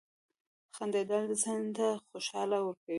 •خندېدل 0.75 1.23
ذهن 1.41 1.63
ته 1.77 1.87
خوشحالي 2.07 2.57
ورکوي. 2.63 2.89